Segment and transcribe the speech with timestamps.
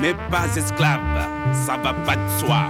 [0.00, 2.64] mais pas esclave, ça va pas de soi.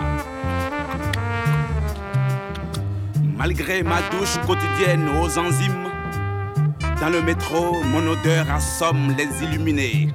[3.36, 5.88] Malgré ma douche quotidienne aux enzymes,
[7.00, 10.14] dans le métro, mon odeur assomme les illuminés.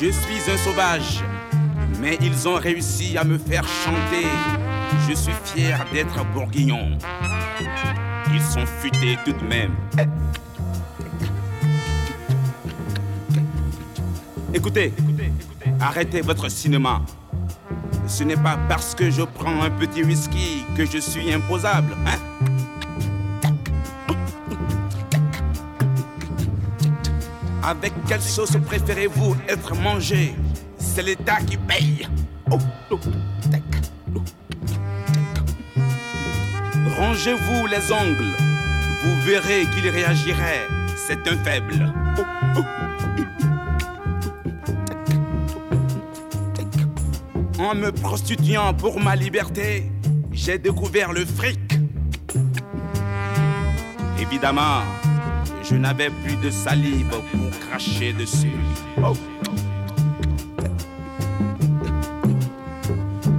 [0.00, 1.22] Je suis un sauvage,
[2.00, 4.26] mais ils ont réussi à me faire chanter.
[5.08, 6.98] Je suis fier d'être bourguignon.
[8.32, 9.76] Ils sont futés tout de même.
[14.54, 14.92] Écoutez,
[15.80, 17.00] arrêtez votre cinéma.
[18.06, 22.18] Ce n'est pas parce que je prends un petit whisky que je suis imposable, hein?
[27.62, 30.34] Avec quelle sauce préférez-vous être mangé?
[30.76, 32.06] C'est l'État qui paye.
[36.98, 38.34] Rangez-vous les ongles.
[39.02, 40.66] Vous verrez qu'il réagirait.
[40.96, 41.92] C'est un faible.
[47.72, 49.90] En me prostituant pour ma liberté,
[50.30, 51.58] j'ai découvert le fric.
[54.20, 54.82] Évidemment,
[55.62, 58.52] je n'avais plus de salive pour cracher dessus.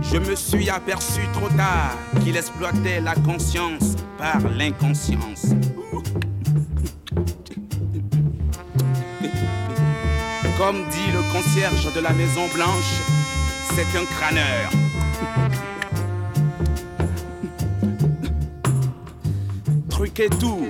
[0.02, 5.46] Je me suis aperçu trop tard qu'il exploitait la conscience par l'inconscience.
[10.58, 13.13] Comme dit le concierge de la Maison Blanche,
[13.76, 14.70] c'est un crâneur.
[19.90, 20.68] Truquez tout,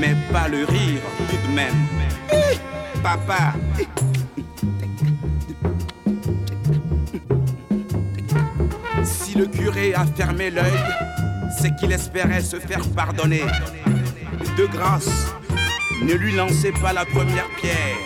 [0.00, 1.74] mais pas le rire tout de même.
[3.02, 3.54] Papa.
[9.04, 10.64] Si le curé a fermé l'œil,
[11.58, 13.44] c'est qu'il espérait se faire pardonner.
[14.56, 15.34] De grâce,
[16.02, 17.96] ne lui lancez pas la première pierre,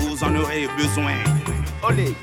[0.00, 1.14] vous en aurez besoin.
[1.82, 2.14] Olé.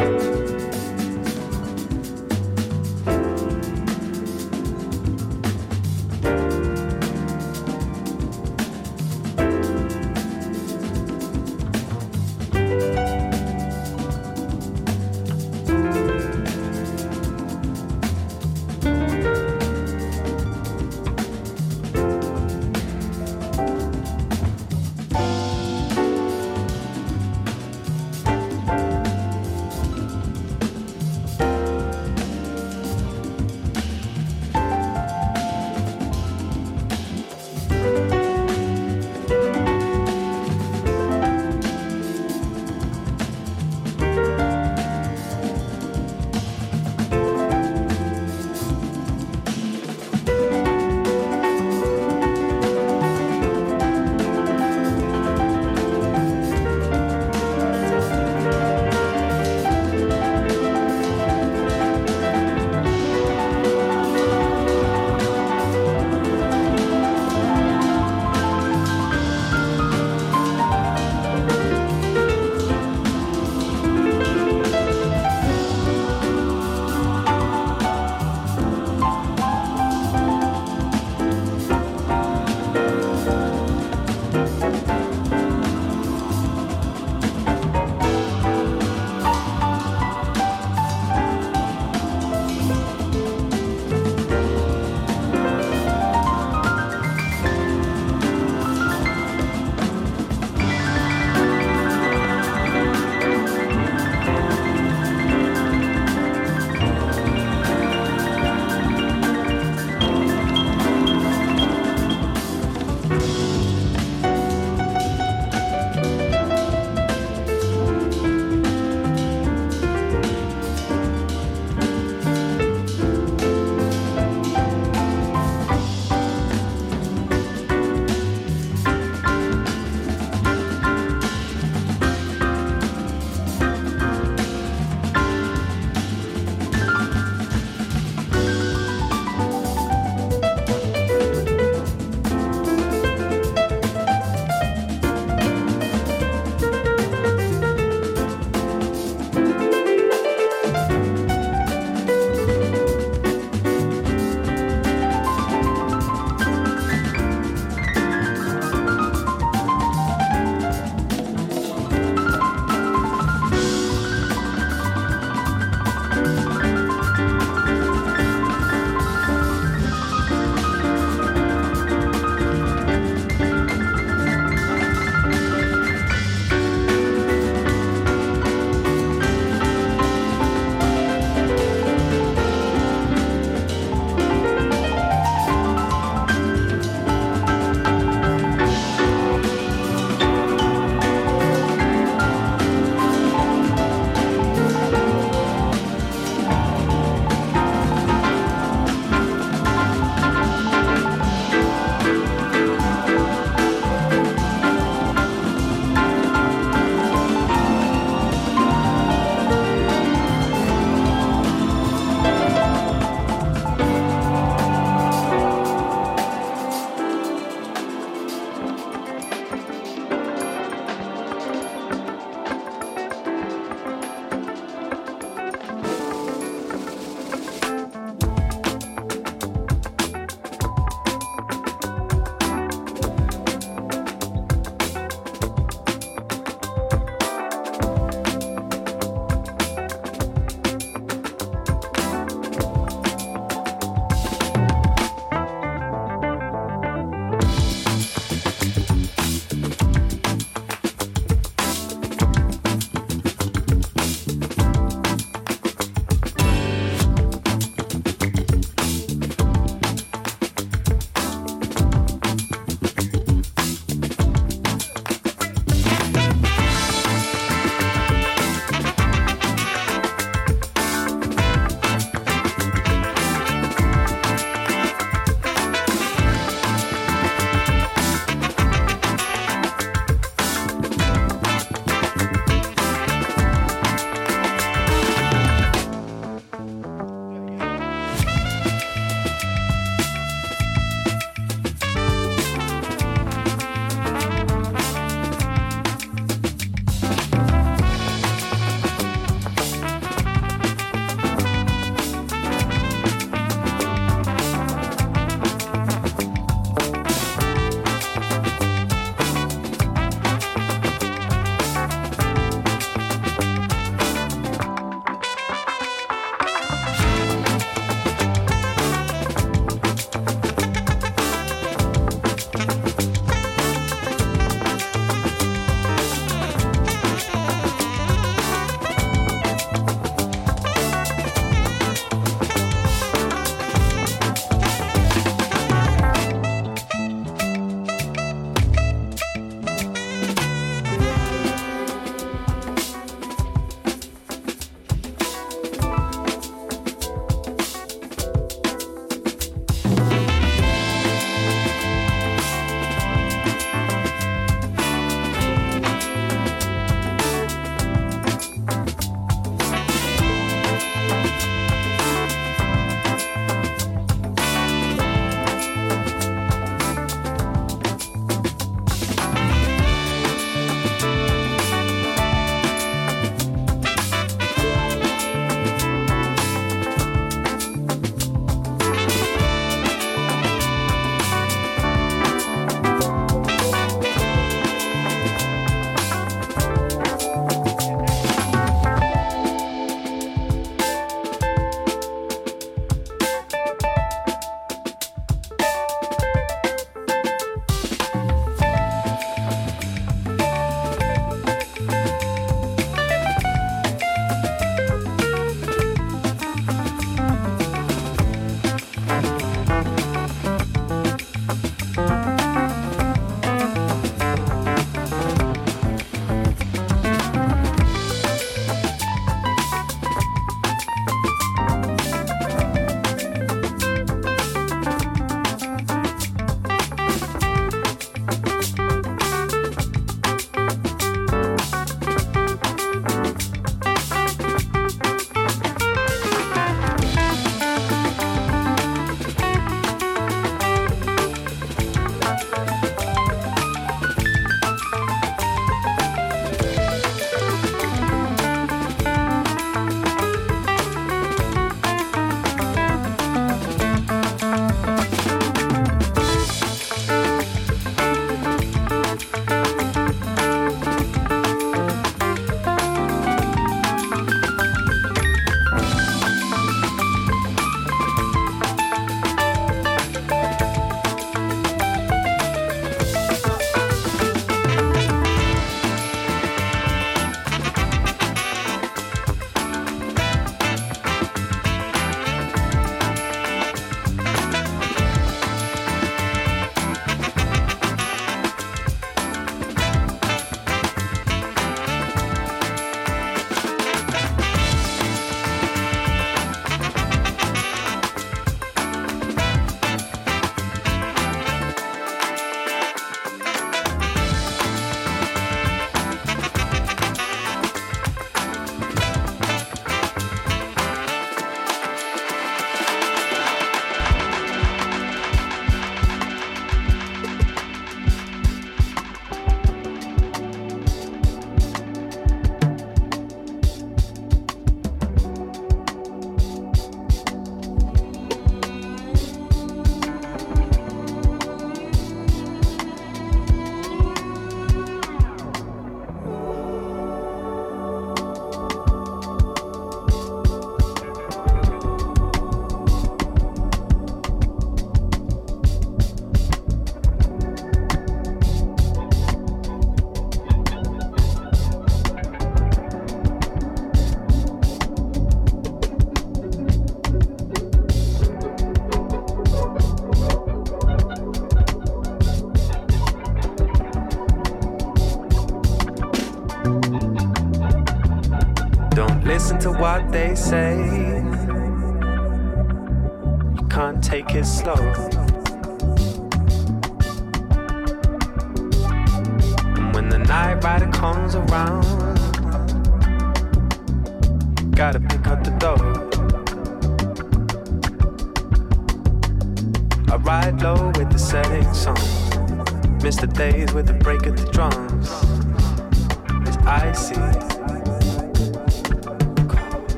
[0.00, 0.29] Bye.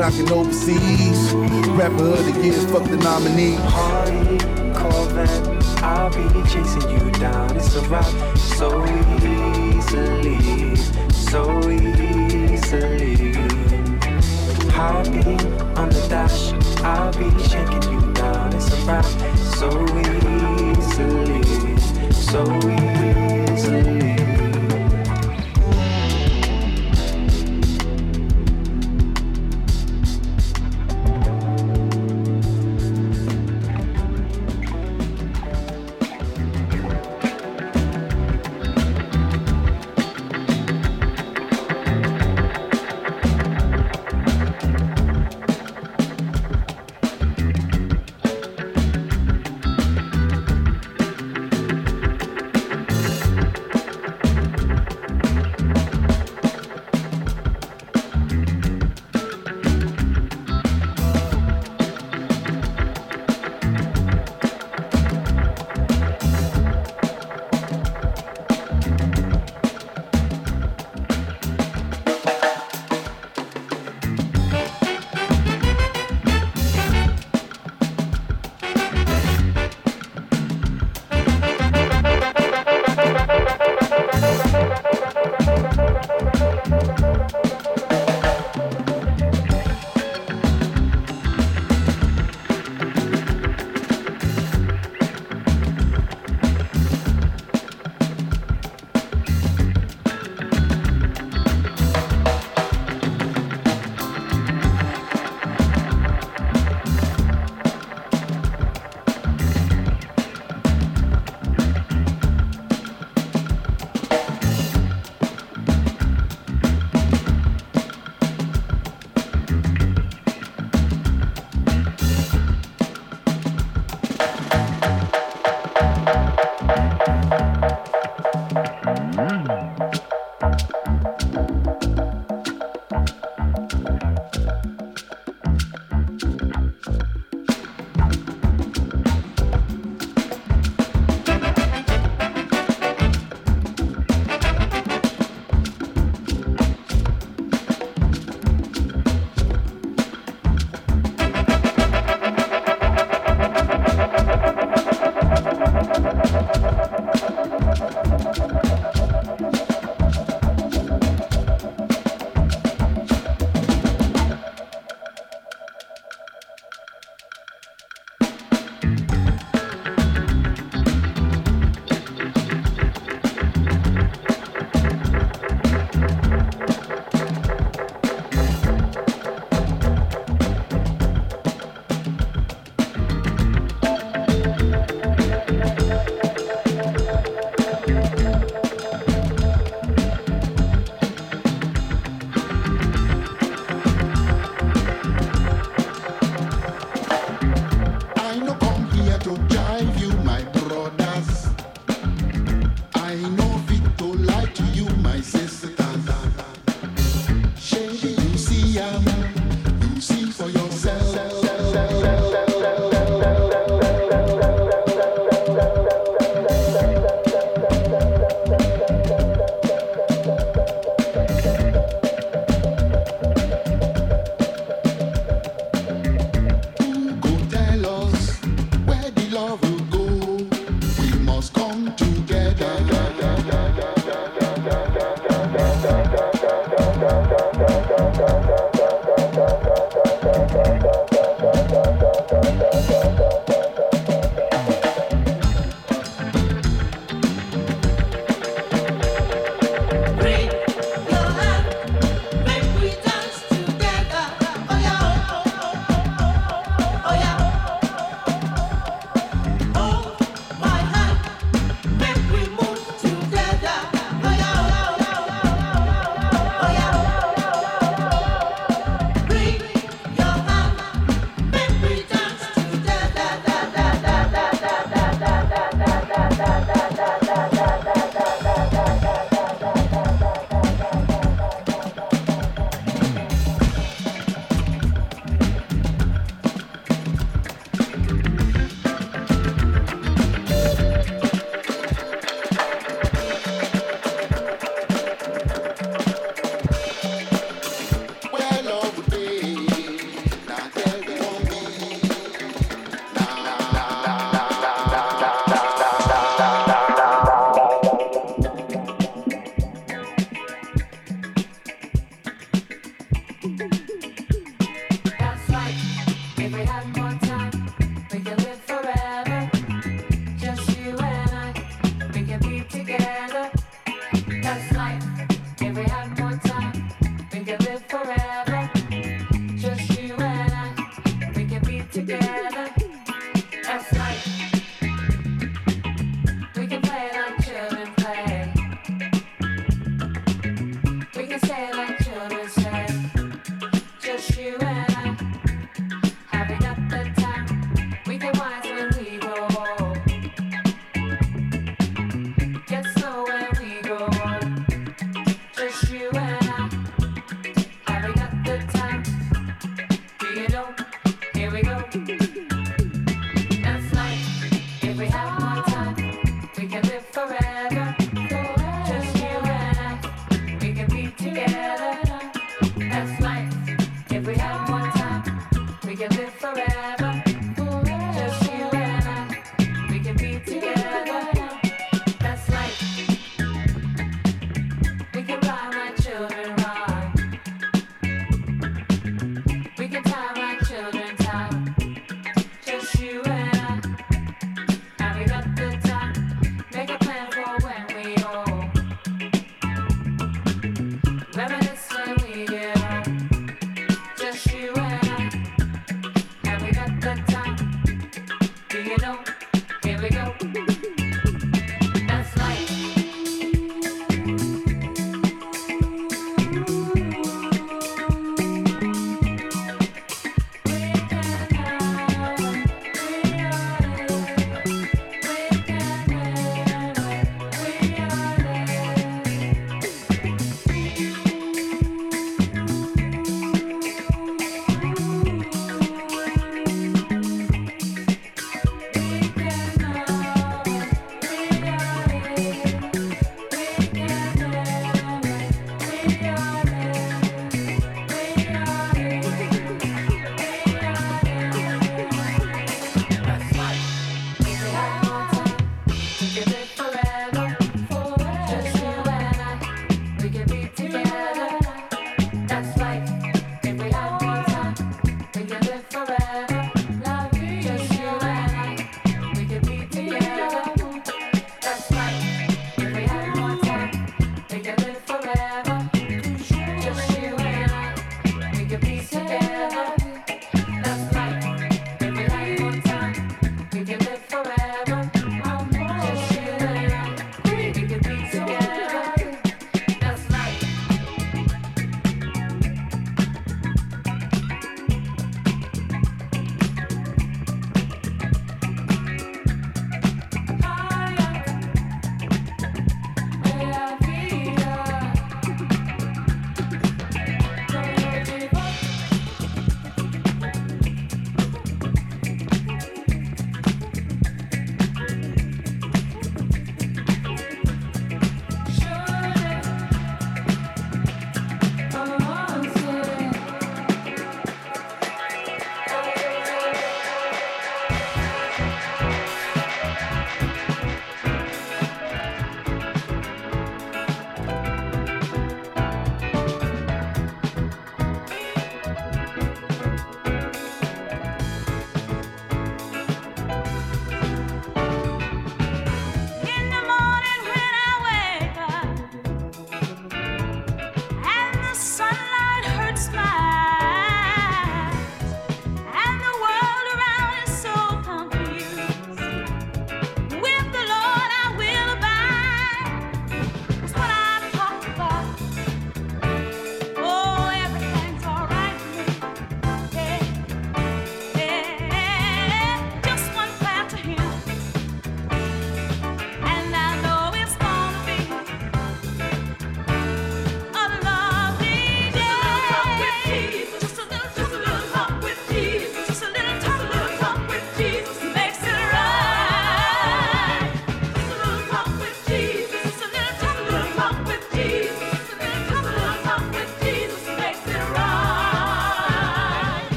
[0.00, 1.32] Clocking overseas.
[1.76, 3.56] Rapper of the year, fuck the nominee.
[3.56, 4.38] Hardy,
[4.74, 7.56] Corvette, I'll be chasing you down.
[7.56, 8.06] It's a rock
[8.36, 10.76] so easily,
[11.10, 13.32] so easily.
[14.72, 15.36] Happy
[15.76, 16.52] on the dash,
[16.82, 18.54] I'll be shaking you down.
[18.54, 19.04] It's a rock
[19.58, 21.04] so easily, so
[22.52, 22.89] easily.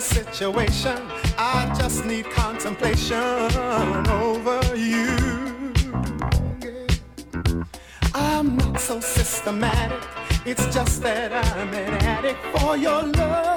[0.00, 0.96] Situation.
[1.38, 3.18] I just need contemplation
[4.08, 5.72] over you.
[8.14, 10.02] I'm not so systematic.
[10.44, 13.51] It's just that I'm an addict for your love.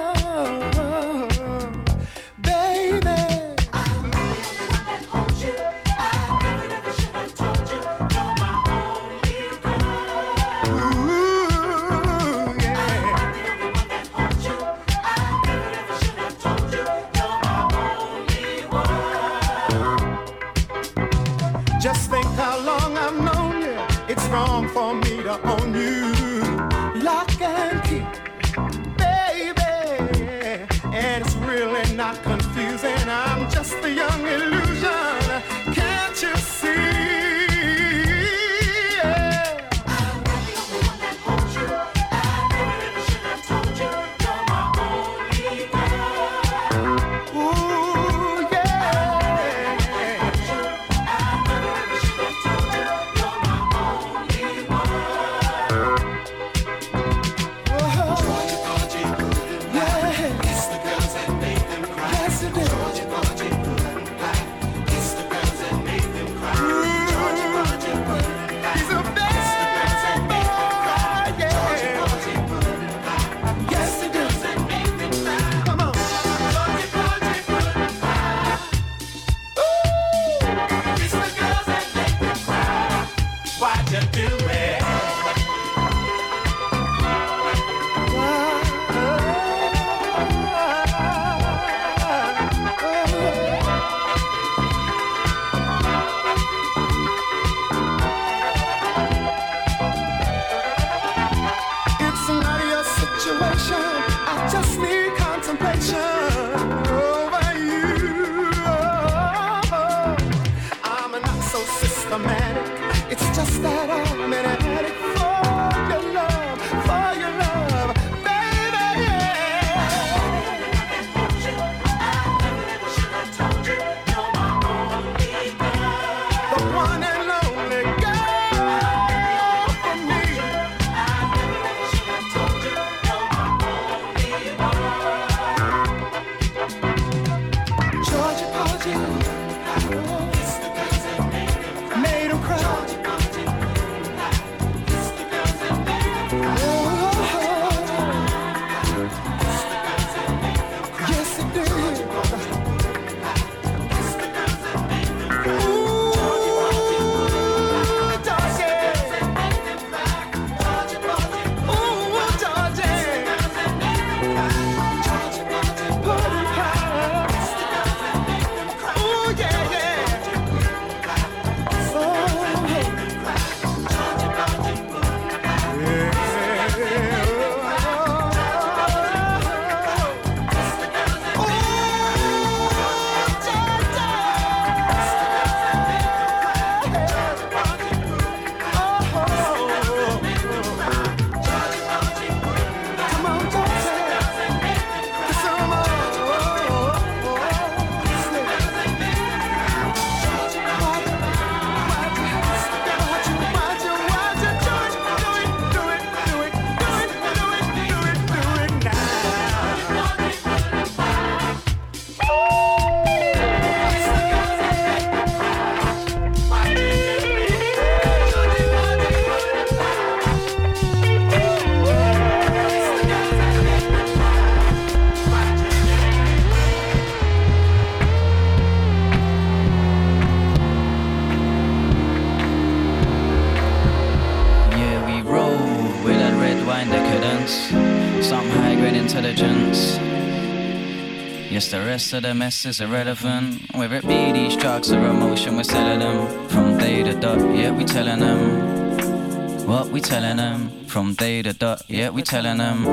[241.96, 243.74] Rest of the mess is irrelevant.
[243.74, 246.46] Whether it be these drugs or emotion, we're selling them.
[246.50, 249.66] From day to dot, yeah, we telling them.
[249.66, 250.68] What we telling them?
[250.84, 252.84] From day to dot, yeah, we telling them.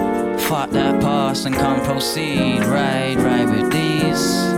[0.47, 2.64] Fuck that past and come proceed.
[2.64, 4.53] Ride, ride with these.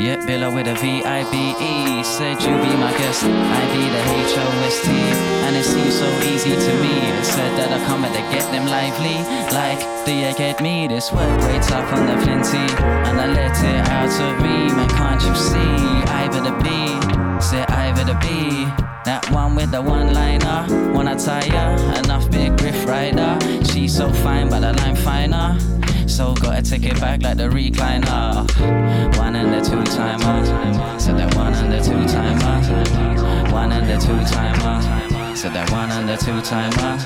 [0.00, 4.88] Yeah, Billa with a V-I-B-E Said you be my guest, I be the H-O-S-T
[5.44, 7.22] And it seems so easy to me.
[7.22, 9.20] Said that I come at to get them lively.
[9.52, 10.88] Like, do you get me?
[10.88, 12.64] This work waits up on the plenty.
[12.80, 14.72] And I let it out of me.
[14.72, 15.76] Man, can't you see?
[16.08, 16.40] I be.
[16.48, 20.92] The B Say I be the B that one with the one-liner.
[20.94, 23.38] Wanna tire, enough big griff rider.
[23.64, 25.58] She's so fine, but the line finer
[26.20, 28.44] so gotta take it back like the recliner.
[29.16, 30.44] One and the two timer.
[31.00, 32.60] Said that one and the two timer.
[33.50, 34.76] One and the two timer.
[35.34, 36.98] Said that one and the two timer.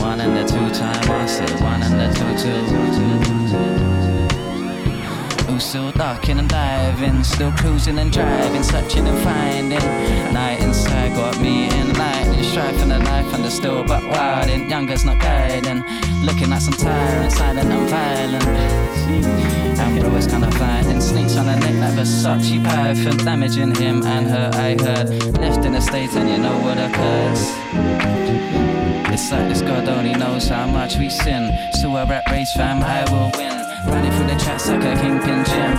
[0.00, 1.26] One and the two timer.
[1.26, 2.60] Said one and the two two.
[5.58, 9.78] Still ducking and diving, still cruising and driving, searching and finding.
[10.32, 12.19] Night inside got me in lightning,
[12.50, 12.98] strife and the
[13.42, 14.68] the still but wilding.
[14.68, 15.84] Younger's not guiding,
[16.24, 18.44] looking like some tyrant, silent and violent.
[19.78, 24.26] And bro is kinda fighting, snakes on the neck like Versace python, damaging him and
[24.26, 24.50] her.
[24.52, 27.40] I heard left in the states and you know what occurs.
[29.14, 31.56] It's like this God only knows how much we sin.
[31.80, 33.56] So a rap race, fam, I will win.
[33.86, 35.72] Running through the tracks like a kingpin gym.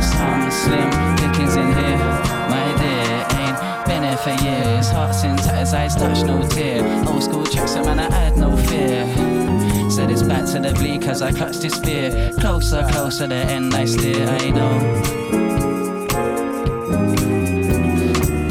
[0.00, 2.27] Some slim pickings in here.
[4.24, 4.90] For years.
[4.90, 6.82] Hearts in tatters, eyes touch no tear.
[7.06, 9.06] Old school tracks, so man, I had no fear.
[9.90, 12.32] Said it's back to the bleak as I clutch this fear.
[12.40, 14.78] Closer, closer, the end I steer, I know.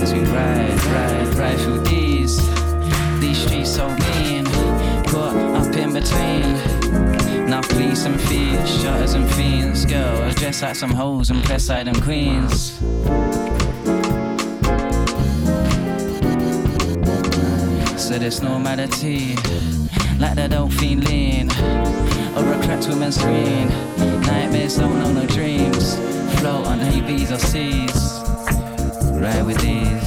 [0.01, 2.38] As we ride, ride, ride through these,
[3.20, 4.45] these streets so mean.
[5.05, 7.49] Caught up in between.
[7.49, 9.86] Now police and thieves, shutters and fiends.
[9.86, 12.80] Girls dressed like some hoes and press like them queens.
[18.08, 19.36] Said it's normality,
[20.18, 21.51] like don't feel lean.
[22.38, 23.68] Or a cracked woman's screen.
[24.22, 25.97] Nightmares don't know no dreams.
[26.39, 28.22] Float on ABs or seas.
[29.12, 30.07] Ride with these,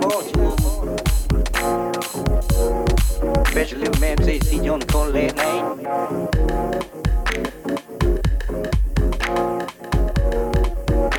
[0.00, 0.98] Woman,
[3.46, 4.00] special little man approches.
[4.00, 5.28] Especially même ces sillons qu'on les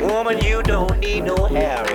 [0.02, 1.93] Woman, you don't need no hair.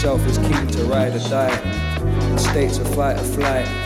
[0.00, 2.30] Steed of self is keen to ride or die.
[2.30, 3.79] In states of fight or flight.